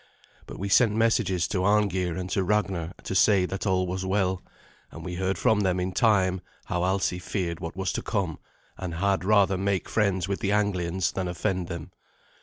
[0.47, 4.41] But we sent messages to Arngeir and to Ragnar to say that all was well,
[4.89, 8.39] and we heard from them in time how Alsi feared what was to come,
[8.79, 11.91] and had rather make friends with the Anglians than offend them.